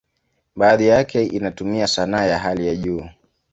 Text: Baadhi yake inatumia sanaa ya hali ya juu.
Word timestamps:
Baadhi 0.55 0.87
yake 0.87 1.25
inatumia 1.25 1.87
sanaa 1.87 2.25
ya 2.25 2.39
hali 2.39 2.67
ya 2.67 2.75
juu. 2.75 3.05